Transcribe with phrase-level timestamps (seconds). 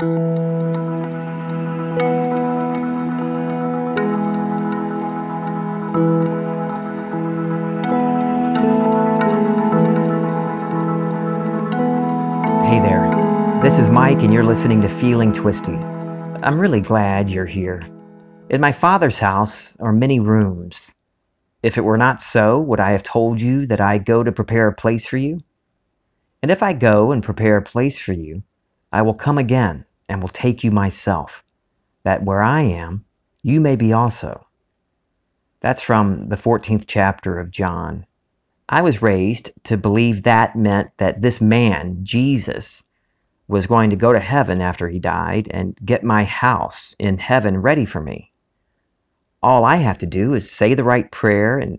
[0.00, 0.06] Hey
[12.78, 15.72] there, this is Mike, and you're listening to Feeling Twisty.
[15.72, 17.84] I'm really glad you're here.
[18.50, 20.94] In my father's house are many rooms.
[21.64, 24.68] If it were not so, would I have told you that I go to prepare
[24.68, 25.40] a place for you?
[26.40, 28.44] And if I go and prepare a place for you,
[28.92, 31.44] I will come again and will take you myself,
[32.02, 33.04] that where I am,
[33.42, 34.46] you may be also.
[35.60, 38.06] That's from the 14th chapter of John.
[38.68, 42.84] I was raised to believe that meant that this man, Jesus,
[43.48, 47.62] was going to go to heaven after he died and get my house in heaven
[47.62, 48.32] ready for me.
[49.42, 51.78] All I have to do is say the right prayer and,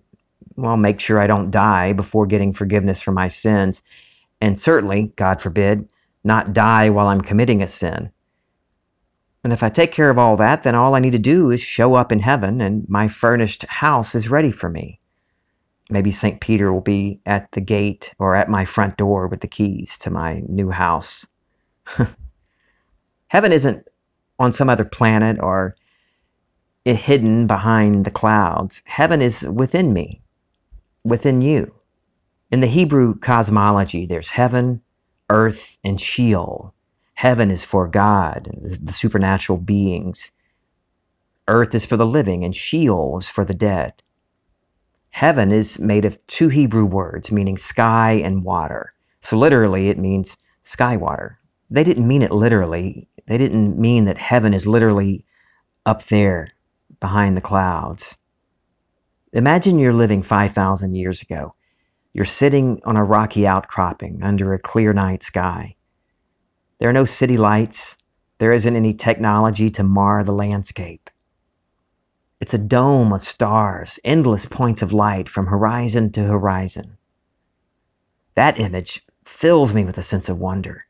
[0.56, 3.82] well, make sure I don't die before getting forgiveness for my sins,
[4.40, 5.88] and certainly, God forbid,
[6.24, 8.10] not die while I'm committing a sin.
[9.42, 11.60] And if I take care of all that, then all I need to do is
[11.60, 15.00] show up in heaven and my furnished house is ready for me.
[15.88, 16.40] Maybe St.
[16.40, 20.10] Peter will be at the gate or at my front door with the keys to
[20.10, 21.26] my new house.
[23.28, 23.88] Heaven isn't
[24.38, 25.74] on some other planet or
[26.84, 28.82] hidden behind the clouds.
[28.86, 30.22] Heaven is within me,
[31.04, 31.74] within you.
[32.50, 34.82] In the Hebrew cosmology, there's heaven,
[35.28, 36.74] earth, and Sheol.
[37.20, 40.32] Heaven is for God, and the supernatural beings.
[41.46, 44.02] Earth is for the living, and Sheol is for the dead.
[45.10, 48.94] Heaven is made of two Hebrew words meaning sky and water.
[49.20, 51.38] So literally, it means sky water.
[51.68, 53.10] They didn't mean it literally.
[53.26, 55.26] They didn't mean that heaven is literally
[55.84, 56.52] up there
[57.00, 58.16] behind the clouds.
[59.34, 61.54] Imagine you're living 5,000 years ago.
[62.14, 65.76] You're sitting on a rocky outcropping under a clear night sky.
[66.80, 67.98] There are no city lights.
[68.38, 71.10] There isn't any technology to mar the landscape.
[72.40, 76.96] It's a dome of stars, endless points of light from horizon to horizon.
[78.34, 80.86] That image fills me with a sense of wonder.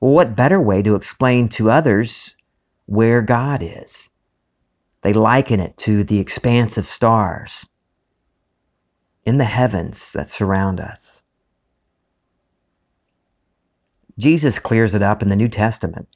[0.00, 2.36] Well, what better way to explain to others
[2.84, 4.10] where God is?
[5.00, 7.70] They liken it to the expanse of stars
[9.24, 11.24] in the heavens that surround us.
[14.18, 16.08] Jesus clears it up in the New Testament.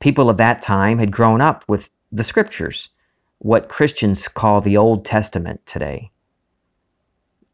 [0.00, 2.90] People of that time had grown up with the scriptures
[3.38, 6.10] what Christians call the Old Testament today.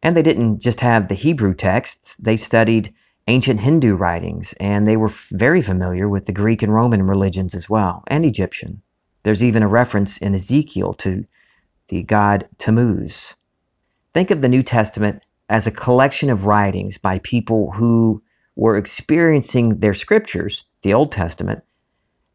[0.02, 2.94] And they didn't just have the Hebrew texts, they studied
[3.28, 7.70] ancient Hindu writings, and they were very familiar with the Greek and Roman religions as
[7.70, 8.82] well, and Egyptian.
[9.22, 11.24] There's even a reference in Ezekiel to
[11.88, 13.34] the god Tammuz.
[14.12, 18.21] Think of the New Testament as a collection of writings by people who
[18.54, 21.62] were experiencing their scriptures, the Old Testament,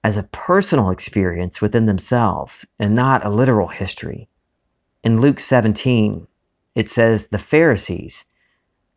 [0.03, 4.28] as a personal experience within themselves and not a literal history.
[5.03, 6.28] In Luke 17,
[6.75, 8.25] it says the Pharisees,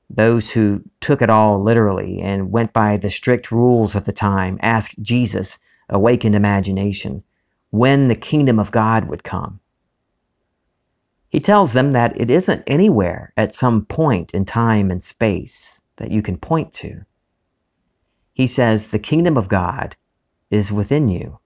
[0.09, 4.59] those who took it all literally and went by the strict rules of the time,
[4.61, 5.59] asked Jesus,
[5.89, 7.23] awakened imagination,
[7.71, 9.61] when the kingdom of God would come.
[11.29, 16.11] He tells them that it isn't anywhere at some point in time and space that
[16.11, 17.05] you can point to.
[18.41, 19.97] He says the kingdom of God
[20.51, 21.41] is within you.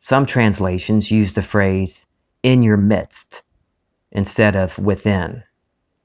[0.00, 2.06] Some translations use the phrase
[2.42, 3.42] in your midst
[4.10, 5.42] instead of within.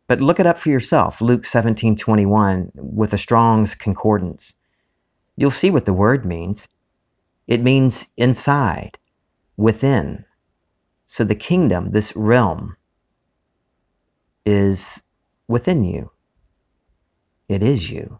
[0.07, 4.55] But look it up for yourself, Luke 17:21 with a Strong's concordance.
[5.37, 6.67] You'll see what the word means.
[7.47, 8.97] It means inside,
[9.55, 10.25] within.
[11.05, 12.75] So the kingdom, this realm
[14.45, 15.03] is
[15.47, 16.11] within you.
[17.47, 18.19] It is you.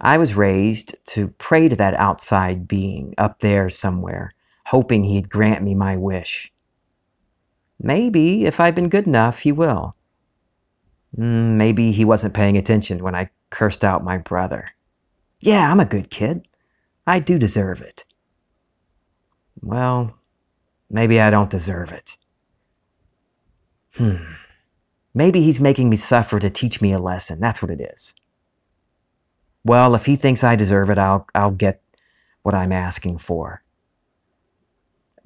[0.00, 4.34] I was raised to pray to that outside being up there somewhere,
[4.66, 6.52] hoping he'd grant me my wish.
[7.80, 9.94] Maybe, if I've been good enough, he will.
[11.16, 14.70] Mm, maybe he wasn't paying attention when I cursed out my brother.
[15.38, 16.48] Yeah, I'm a good kid.
[17.06, 18.04] I do deserve it.
[19.60, 20.18] Well,
[20.90, 22.16] maybe I don't deserve it.
[23.92, 24.34] Hmm.
[25.12, 27.38] Maybe he's making me suffer to teach me a lesson.
[27.38, 28.14] That's what it is
[29.64, 31.82] well, if he thinks I deserve it, I'll, I'll get
[32.42, 33.62] what I'm asking for.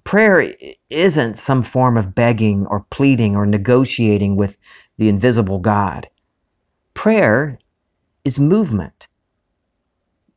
[0.05, 0.55] Prayer
[0.89, 4.57] isn't some form of begging or pleading or negotiating with
[4.97, 6.09] the invisible God.
[6.95, 7.59] Prayer
[8.25, 9.09] is movement.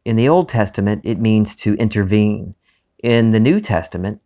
[0.04, 2.56] In the Old Testament, it means to intervene.
[3.01, 4.21] In the New Testament,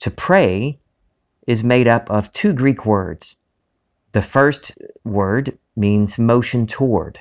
[0.00, 0.80] to pray
[1.46, 3.36] is made up of two Greek words.
[4.12, 4.72] The first
[5.04, 7.20] word means motion toward.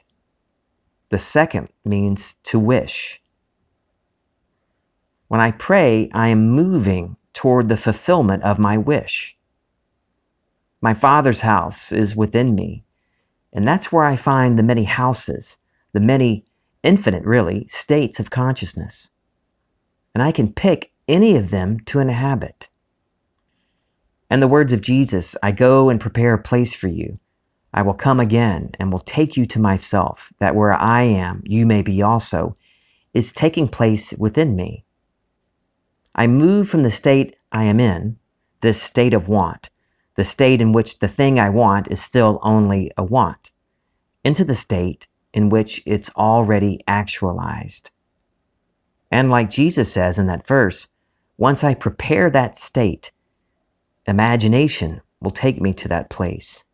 [1.11, 3.21] The second means to wish.
[5.27, 9.37] When I pray, I am moving toward the fulfillment of my wish.
[10.79, 12.85] My Father's house is within me,
[13.51, 15.57] and that's where I find the many houses,
[15.91, 16.45] the many
[16.81, 19.11] infinite, really, states of consciousness.
[20.15, 22.69] And I can pick any of them to inhabit.
[24.29, 27.19] And the words of Jesus, I go and prepare a place for you.
[27.73, 31.65] I will come again and will take you to myself, that where I am, you
[31.65, 32.57] may be also,
[33.13, 34.85] is taking place within me.
[36.15, 38.17] I move from the state I am in,
[38.61, 39.69] this state of want,
[40.15, 43.51] the state in which the thing I want is still only a want,
[44.23, 47.89] into the state in which it's already actualized.
[49.09, 50.89] And like Jesus says in that verse,
[51.37, 53.11] once I prepare that state,
[54.05, 56.65] imagination will take me to that place.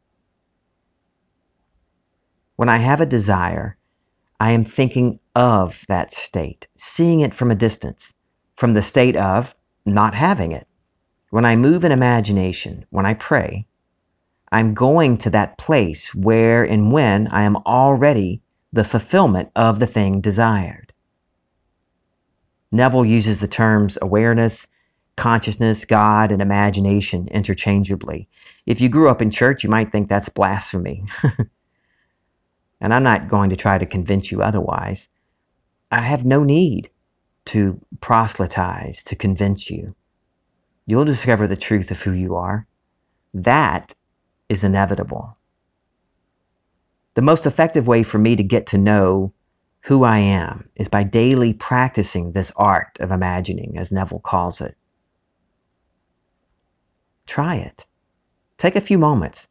[2.58, 3.78] When I have a desire,
[4.40, 8.16] I am thinking of that state, seeing it from a distance,
[8.56, 9.56] from the state of
[9.86, 10.68] not having it.
[11.30, 13.68] When I move in imagination, when I pray,
[14.52, 18.42] I'm going to that place where and when I am already
[18.74, 20.94] the fulfillment of the thing desired.
[22.72, 24.68] Neville uses the terms awareness,
[25.16, 28.28] consciousness, God, and imagination interchangeably.
[28.66, 31.06] If you grew up in church, you might think that's blasphemy.
[32.80, 35.10] and I'm not going to try to convince you otherwise.
[35.92, 36.90] I have no need
[37.46, 39.96] to proselytize, to convince you.
[40.86, 42.68] You'll discover the truth of who you are.
[43.34, 43.96] That
[44.50, 45.38] is inevitable.
[47.14, 49.34] The most effective way for me to get to know
[49.82, 54.76] who I am is by daily practicing this art of imagining, as Neville calls it.
[57.26, 57.86] Try it.
[58.58, 59.50] Take a few moments.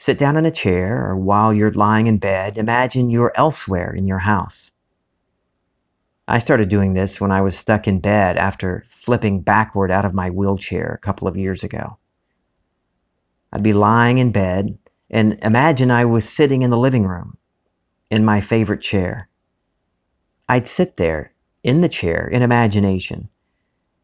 [0.00, 4.06] Sit down in a chair or while you're lying in bed, imagine you're elsewhere in
[4.06, 4.70] your house.
[6.26, 10.14] I started doing this when I was stuck in bed after flipping backward out of
[10.14, 11.98] my wheelchair a couple of years ago.
[13.52, 14.78] I'd be lying in bed
[15.10, 17.36] and imagine I was sitting in the living room
[18.10, 19.28] in my favorite chair.
[20.48, 23.28] I'd sit there in the chair in imagination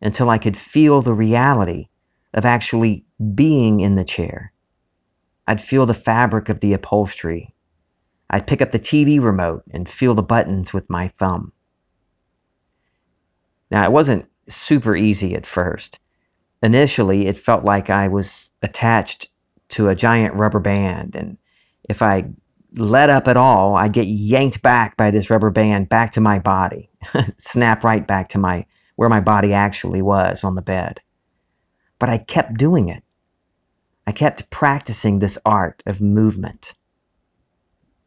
[0.02, 1.88] until I could feel the reality
[2.34, 4.52] of actually being in the chair.
[5.46, 7.54] I'd feel the fabric of the upholstery.
[8.28, 11.52] I'd pick up the TV remote and feel the buttons with my thumb.
[13.70, 16.00] Now, it wasn't super easy at first.
[16.62, 19.28] Initially, it felt like I was attached
[19.70, 21.38] to a giant rubber band, and
[21.88, 22.30] if I
[22.74, 26.38] let up at all, I'd get yanked back by this rubber band back to my
[26.38, 26.90] body,
[27.38, 28.66] snap right back to my
[28.96, 31.00] where my body actually was on the bed.
[31.98, 33.02] But I kept doing it.
[34.06, 36.74] I kept practicing this art of movement.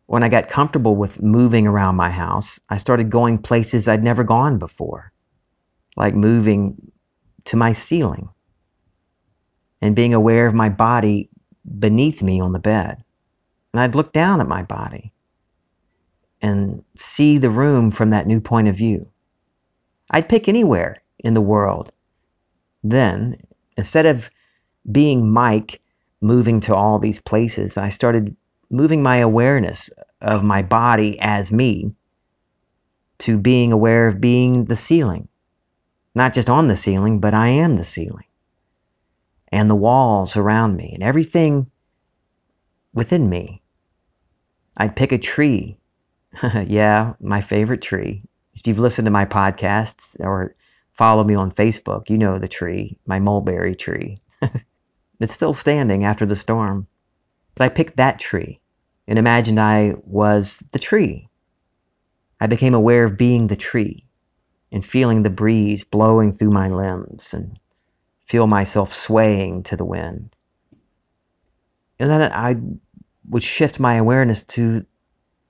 [0.05, 4.23] When I got comfortable with moving around my house, I started going places I'd never
[4.23, 5.11] gone before
[5.99, 6.91] like moving
[7.45, 8.29] to my ceiling
[9.81, 11.29] and being aware of my body
[11.77, 13.03] beneath me on the bed.
[13.73, 15.13] And I'd look down at my body
[16.41, 19.09] and see the room from that new point of view.
[20.09, 21.91] I'd pick anywhere in the world.
[22.81, 23.41] Then,
[23.77, 24.31] instead of
[24.89, 25.81] being Mike
[26.21, 28.35] moving to all these places, I started
[28.69, 29.89] moving my awareness
[30.21, 31.93] of my body as me
[33.19, 35.29] to being aware of being the ceiling
[36.15, 38.25] not just on the ceiling, but I am the ceiling.
[39.51, 41.71] And the walls around me and everything
[42.93, 43.61] within me.
[44.77, 45.77] I'd pick a tree.
[46.65, 48.23] yeah, my favorite tree.
[48.53, 50.55] If you've listened to my podcasts or
[50.91, 54.21] follow me on Facebook, you know the tree, my mulberry tree.
[55.19, 56.87] It's still standing after the storm.
[57.55, 58.61] But I picked that tree
[59.07, 61.29] and imagined I was the tree.
[62.39, 64.05] I became aware of being the tree
[64.71, 67.59] and feeling the breeze blowing through my limbs and
[68.25, 70.35] feel myself swaying to the wind.
[71.99, 72.55] And then I
[73.27, 74.85] would shift my awareness to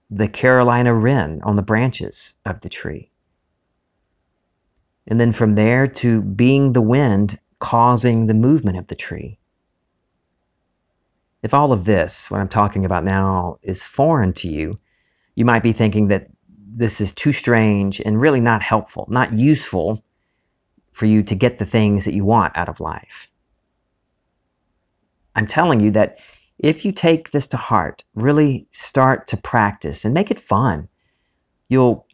[0.10, 3.12] the Carolina wren on the branches of the tree.
[5.06, 9.38] And then from there to being the wind causing the movement of the tree.
[11.42, 14.80] If all of this, what I'm talking about now, is foreign to you,
[15.36, 16.28] you might be thinking that
[16.76, 20.04] this is too strange and really not helpful, not useful
[20.92, 23.30] for you to get the things that you want out of life.
[25.36, 26.20] I'm telling you that
[26.58, 30.90] if you take this to heart, really start to practice and make it fun,
[31.70, 32.06] you'll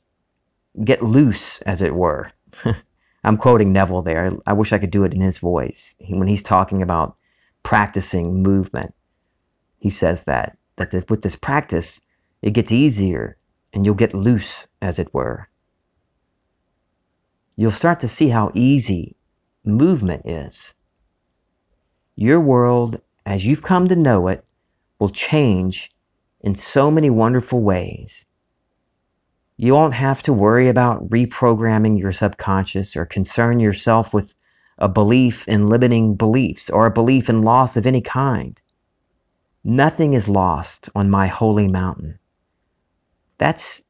[0.84, 2.32] get loose, as it were.
[3.24, 4.32] I'm quoting Neville there.
[4.46, 5.96] I wish I could do it in his voice.
[6.08, 7.18] When he's talking about
[7.64, 8.94] practicing movement,
[9.86, 12.02] he says that, that with this practice,
[12.42, 13.38] it gets easier
[13.72, 15.48] and you'll get loose, as it were.
[17.56, 19.16] you'll start to see how easy
[19.64, 20.74] movement is.
[22.16, 24.44] Your world, as you've come to know it,
[25.00, 25.92] will change
[26.42, 28.26] in so many wonderful ways.
[29.58, 34.36] You won't have to worry about reprogramming your subconscious or concern yourself with
[34.78, 38.60] a belief in limiting beliefs or a belief in loss of any kind.
[39.68, 42.20] Nothing is lost on my holy mountain.
[43.40, 43.86] That's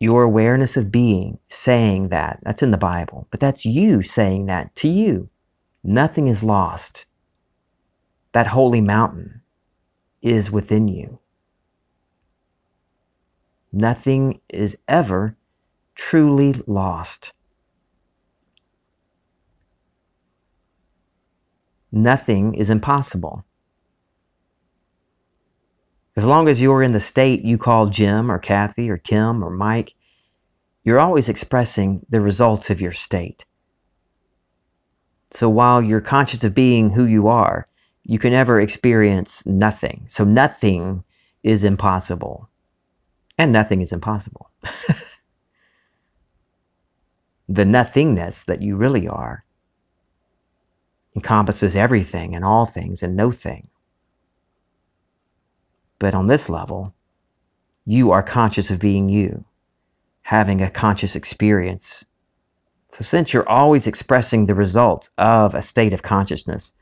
[0.00, 2.38] your awareness of being saying that.
[2.42, 5.28] That's in the Bible, but that's you saying that to you.
[5.82, 7.04] Nothing is lost.
[8.32, 9.42] That holy mountain
[10.22, 11.18] is within you.
[13.70, 15.36] Nothing is ever
[15.94, 17.34] truly lost.
[21.92, 23.44] Nothing is impossible.
[26.16, 29.50] As long as you're in the state you call Jim or Kathy or Kim or
[29.50, 29.94] Mike,
[30.84, 33.44] you're always expressing the results of your state.
[35.30, 37.66] So while you're conscious of being who you are,
[38.04, 40.04] you can never experience nothing.
[40.06, 41.02] So nothing
[41.42, 42.48] is impossible
[43.36, 44.50] and nothing is impossible.
[47.48, 49.44] the nothingness that you really are
[51.16, 53.68] encompasses everything and all things and no thing.
[55.98, 56.94] But on this level,
[57.86, 59.44] you are conscious of being you,
[60.22, 62.06] having a conscious experience.
[62.90, 66.72] So, since you're always expressing the results of a state of consciousness,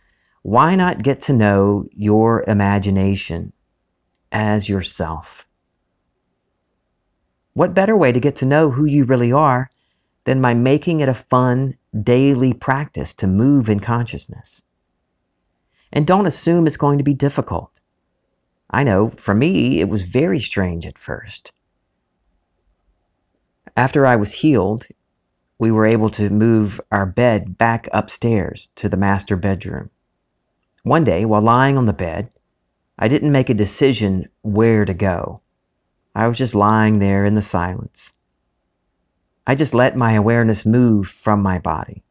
[0.42, 3.52] why not get to know your imagination
[4.31, 5.47] as yourself?
[7.54, 9.71] What better way to get to know who you really are
[10.25, 14.62] than by making it a fun daily practice to move in consciousness?
[15.92, 17.72] And don't assume it's going to be difficult.
[18.73, 21.52] I know for me, it was very strange at first.
[23.76, 24.87] After I was healed,
[25.59, 29.91] we were able to move our bed back upstairs to the master bedroom.
[30.83, 32.31] One day, while lying on the bed,
[32.99, 35.41] I didn't make a decision where to go.
[36.14, 38.14] I was just lying there in the silence.
[39.47, 42.02] I just let my awareness move from my body.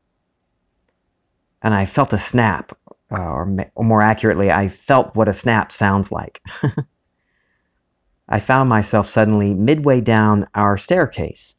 [1.61, 2.77] And I felt a snap,
[3.11, 6.41] uh, or, or more accurately, I felt what a snap sounds like.
[8.29, 11.55] I found myself suddenly midway down our staircase.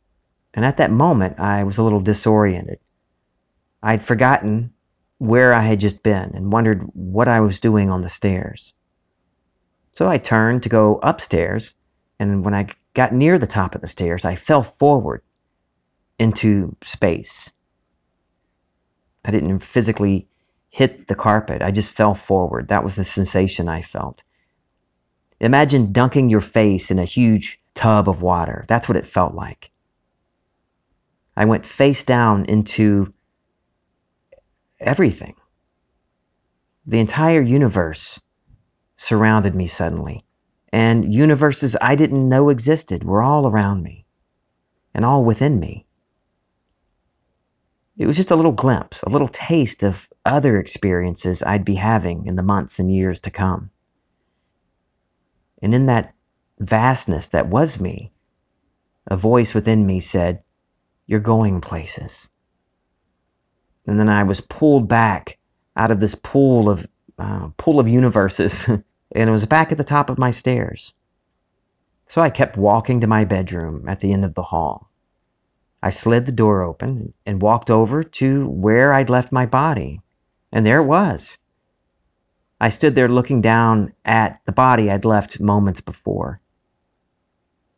[0.55, 2.79] And at that moment, I was a little disoriented.
[3.83, 4.73] I'd forgotten
[5.19, 8.75] where I had just been and wondered what I was doing on the stairs.
[9.91, 11.77] So I turned to go upstairs
[12.19, 15.23] and when I got near the top of the stairs, I fell forward
[16.19, 17.53] into space.
[19.25, 20.29] I didn't physically
[20.73, 22.67] hit the carpet, I just fell forward.
[22.67, 24.25] That was the sensation I felt.
[25.39, 28.65] Imagine dunking your face in a huge tub of water.
[28.69, 29.71] That's what it felt like.
[31.37, 33.13] I went face down into
[34.81, 35.35] everything.
[36.85, 38.23] The entire universe
[38.97, 40.25] surrounded me suddenly
[40.73, 44.07] and universes I didn't know existed were all around me
[44.95, 45.87] and all within me.
[47.99, 52.27] It was just a little glimpse, a little taste of other experiences I'd be having
[52.27, 53.71] in the months and years to come.
[55.61, 56.15] And in that
[56.59, 58.13] vastness that was me,
[59.07, 60.43] a voice within me said,
[61.07, 62.31] You're going places.
[63.87, 65.39] And then I was pulled back
[65.77, 66.87] out of this pool of
[67.19, 68.69] uh, pool of universes
[69.15, 70.95] and it was back at the top of my stairs.
[72.07, 74.91] So I kept walking to my bedroom at the end of the hall.
[75.83, 80.01] I slid the door open and walked over to where I'd left my body,
[80.53, 81.39] and there it was.
[82.61, 86.41] I stood there looking down at the body I'd left moments before.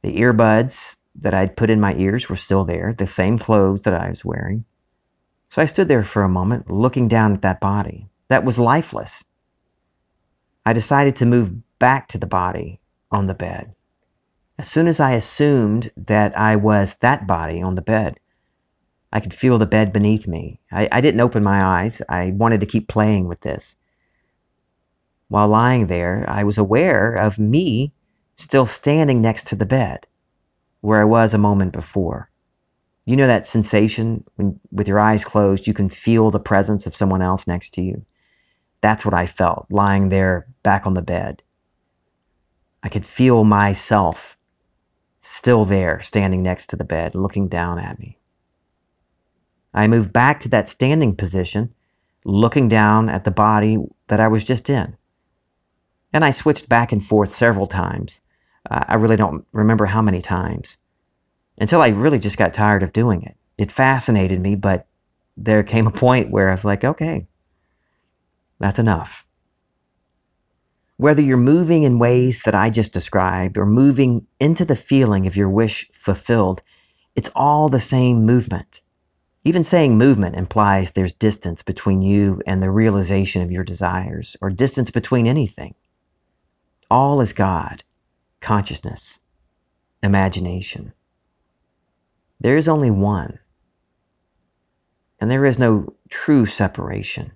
[0.03, 3.95] The earbuds that I'd put in my ears were still there, the same clothes that
[3.95, 4.65] I was wearing.
[5.49, 9.25] So I stood there for a moment, looking down at that body that was lifeless.
[10.67, 13.75] I decided to move back to the body on the bed.
[14.59, 18.19] As soon as I assumed that I was that body on the bed,
[19.15, 20.61] I could feel the bed beneath me.
[20.73, 22.03] I, I didn't open my eyes.
[22.09, 23.77] I wanted to keep playing with this.
[25.29, 27.93] While lying there, I was aware of me
[28.35, 30.09] still standing next to the bed
[30.81, 32.29] where I was a moment before.
[33.07, 36.97] You know that sensation when, with your eyes closed, you can feel the presence of
[36.97, 38.05] someone else next to you?
[38.81, 41.43] That's what I felt lying there back on the bed.
[42.83, 44.37] I could feel myself
[45.21, 48.19] still there, standing next to the bed, looking down at me.
[49.75, 51.75] I moved back to that standing position,
[52.25, 53.77] looking down at the body
[54.07, 54.97] that I was just in.
[56.13, 58.23] And I switched back and forth several times.
[58.71, 60.79] Uh, I really don't remember how many times,
[61.59, 63.37] until I really just got tired of doing it.
[63.59, 64.87] It fascinated me, but
[65.37, 67.27] there came a point where I was like, okay,
[68.61, 69.27] that's enough.
[70.97, 75.37] Whether you're moving in ways that I just described or moving into the feeling of
[75.37, 76.63] your wish fulfilled,
[77.17, 78.81] it's all the same movement.
[79.47, 84.49] Even saying movement implies there's distance between you and the realization of your desires, or
[84.49, 85.75] distance between anything.
[86.91, 87.85] All is God,
[88.41, 89.21] consciousness,
[90.03, 90.95] imagination.
[92.41, 93.39] There is only one,
[95.21, 97.33] and there is no true separation,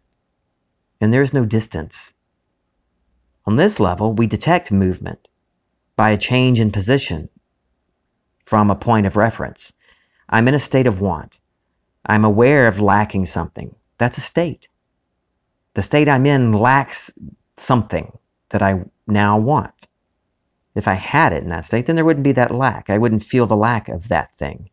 [1.02, 2.14] and there is no distance.
[3.44, 5.28] On this level, we detect movement
[5.94, 7.28] by a change in position
[8.46, 9.74] from a point of reference.
[10.28, 11.40] I'm in a state of want.
[12.06, 13.74] I'm aware of lacking something.
[13.98, 14.68] That's a state.
[15.74, 17.12] The state I'm in lacks
[17.56, 18.18] something
[18.50, 19.88] that I now want.
[20.74, 22.88] If I had it in that state, then there wouldn't be that lack.
[22.88, 24.70] I wouldn't feel the lack of that thing.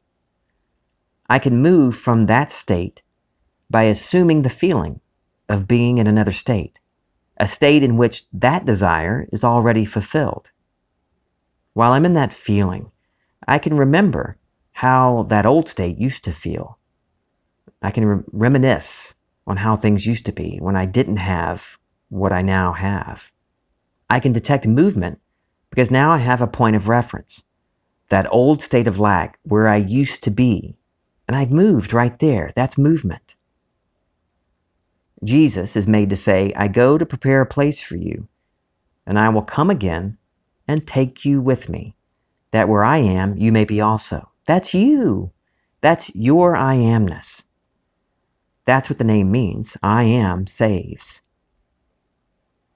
[1.27, 3.01] I can move from that state
[3.70, 5.01] by assuming the feeling
[5.50, 6.79] of being in another state,
[7.38, 10.51] a state in which that desire is already fulfilled.
[11.74, 12.91] While I'm in that feeling,
[13.48, 14.38] I can remember
[14.74, 16.75] how that old state used to feel.
[17.86, 19.13] I can re- reminisce
[19.46, 21.77] on how things used to be when I didn't have
[22.10, 23.32] what I now have.
[24.10, 25.20] I can detect movement
[25.70, 27.44] because now I have a point of reference,
[28.10, 30.77] that old state of lack where I used to be,
[31.27, 32.51] and I've moved right there.
[32.56, 33.36] That's movement.
[35.24, 38.27] Jesus is made to say, I go to prepare a place for you,
[39.06, 40.18] and I will come again
[40.68, 41.96] and take you with me,
[42.50, 44.32] that where I am, you may be also.
[44.48, 45.32] That's you.
[45.82, 47.44] That's your I amness.
[48.66, 49.78] That's what the name means.
[49.84, 51.22] I am saves.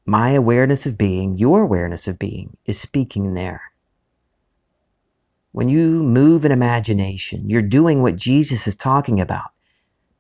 [0.06, 3.62] My awareness of being, your awareness of being, is speaking there.
[5.52, 9.52] When you move in imagination, you're doing what Jesus is talking about,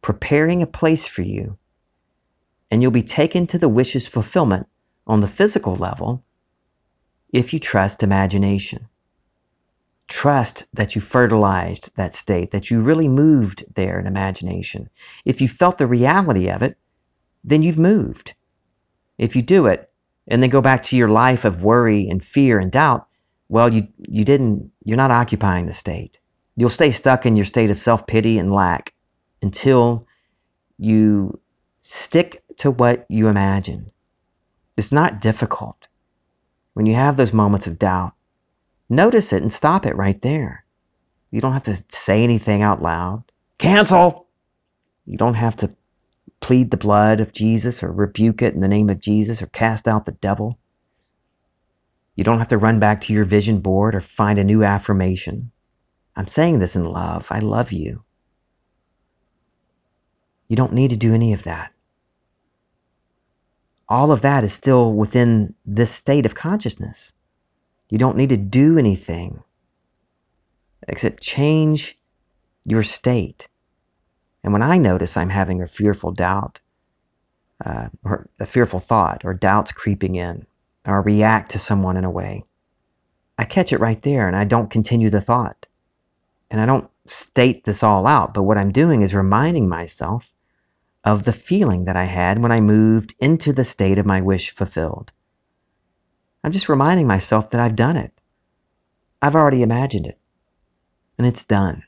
[0.01, 1.57] preparing a place for you,
[2.71, 4.67] and you'll be taken to the wish's fulfillment
[5.05, 6.23] on the physical level
[7.31, 8.87] if you trust imagination.
[10.09, 14.89] Trust that you fertilized that state, that you really moved there in imagination.
[15.23, 16.77] If you felt the reality of it,
[17.43, 18.33] then you've moved.
[19.17, 19.91] If you do it
[20.27, 23.07] and then go back to your life of worry and fear and doubt,
[23.49, 26.19] well, you, you didn't, you're not occupying the state.
[26.55, 28.93] You'll stay stuck in your state of self pity and lack
[29.41, 30.05] until
[30.77, 31.39] you
[31.81, 33.91] stick to what you imagine.
[34.75, 35.87] It's not difficult.
[36.73, 38.13] When you have those moments of doubt,
[38.89, 40.65] notice it and stop it right there.
[41.31, 43.23] You don't have to say anything out loud.
[43.57, 44.27] Cancel!
[45.05, 45.75] You don't have to
[46.39, 49.87] plead the blood of Jesus or rebuke it in the name of Jesus or cast
[49.87, 50.57] out the devil.
[52.15, 55.51] You don't have to run back to your vision board or find a new affirmation.
[56.15, 57.27] I'm saying this in love.
[57.29, 58.03] I love you.
[60.47, 61.71] You don't need to do any of that.
[63.87, 67.13] All of that is still within this state of consciousness.
[67.89, 69.43] You don't need to do anything
[70.87, 71.99] except change
[72.65, 73.47] your state.
[74.43, 76.61] And when I notice I'm having a fearful doubt,
[77.65, 80.45] uh, or a fearful thought, or doubts creeping in,
[80.87, 82.43] or react to someone in a way,
[83.37, 85.67] I catch it right there and I don't continue the thought.
[86.51, 90.33] And I don't state this all out, but what I'm doing is reminding myself
[91.03, 94.51] of the feeling that I had when I moved into the state of my wish
[94.51, 95.11] fulfilled.
[96.43, 98.13] I'm just reminding myself that I've done it.
[99.21, 100.17] I've already imagined it,
[101.17, 101.83] and it's done.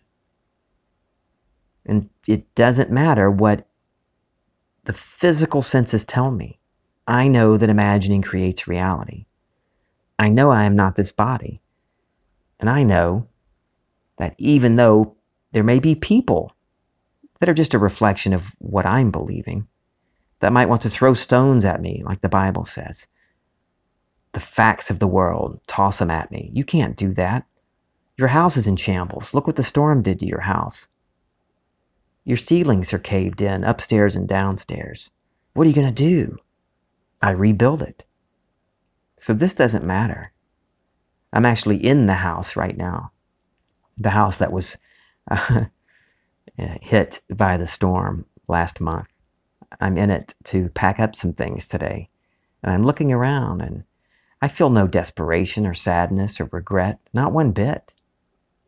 [1.86, 3.68] And it doesn't matter what
[4.86, 6.60] the physical senses tell me.
[7.08, 9.26] I know that imagining creates reality.
[10.20, 11.62] I know I am not this body.
[12.60, 13.28] And I know
[14.18, 15.16] that even though
[15.52, 16.56] there may be people
[17.40, 19.68] that are just a reflection of what I'm believing,
[20.40, 23.08] that might want to throw stones at me, like the Bible says,
[24.34, 26.50] the facts of the world, toss them at me.
[26.54, 27.46] You can't do that.
[28.18, 29.34] Your house is in shambles.
[29.34, 30.90] Look what the storm did to your house.
[32.24, 35.12] Your ceilings are caved in upstairs and downstairs.
[35.54, 36.38] What are you going to do?
[37.22, 38.06] I rebuild it.
[39.18, 40.32] So this doesn't matter.
[41.34, 43.12] I'm actually in the house right now.
[43.98, 44.78] The house that was
[45.30, 45.66] uh,
[46.56, 49.08] hit by the storm last month.
[49.80, 52.10] I'm in it to pack up some things today.
[52.64, 53.84] And I'm looking around and
[54.42, 57.94] I feel no desperation or sadness or regret, not one bit.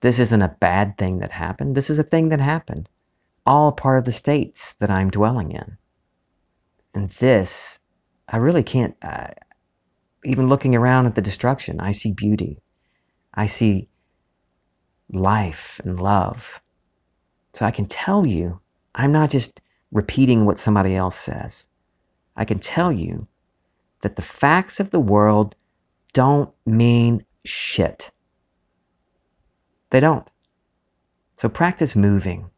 [0.01, 1.75] This isn't a bad thing that happened.
[1.75, 2.89] This is a thing that happened
[3.45, 5.77] all part of the states that I'm dwelling in.
[6.93, 7.79] And this,
[8.27, 9.29] I really can't, uh,
[10.23, 12.61] even looking around at the destruction, I see beauty.
[13.33, 13.89] I see
[15.11, 16.61] life and love.
[17.53, 18.61] So I can tell you,
[18.95, 21.67] I'm not just repeating what somebody else says.
[22.35, 23.27] I can tell you
[24.01, 25.55] that the facts of the world
[26.13, 28.11] don't mean shit.
[29.89, 30.29] They don't.
[31.35, 32.49] So practice moving.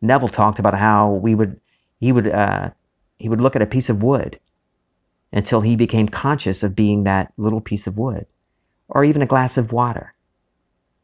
[0.00, 1.60] Neville talked about how we would
[2.00, 2.70] he would uh,
[3.16, 4.40] he would look at a piece of wood
[5.32, 8.26] until he became conscious of being that little piece of wood,
[8.88, 10.14] or even a glass of water.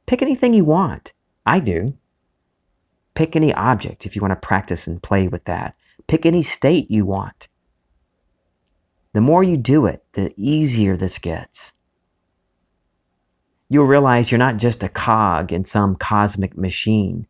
[0.07, 1.12] Pick anything you want.
[1.47, 1.97] I do.
[3.14, 5.75] Pick any object if you want to practice and play with that.
[6.07, 7.49] Pick any state you want.
[9.12, 11.73] The more you do it, the easier this gets.
[13.68, 17.27] You'll realize you're not just a cog in some cosmic machine,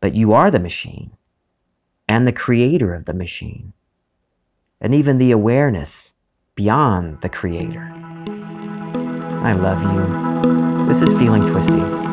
[0.00, 1.16] but you are the machine
[2.08, 3.72] and the creator of the machine,
[4.80, 6.14] and even the awareness
[6.54, 7.90] beyond the creator.
[9.42, 10.86] I love you.
[10.86, 12.11] This is Feeling Twisty.